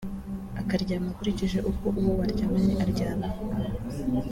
akaryama 0.61 1.07
akurikije 1.13 1.57
uko 1.69 1.85
uwo 1.99 2.11
baryamanye 2.19 2.73
aryamye 2.83 3.29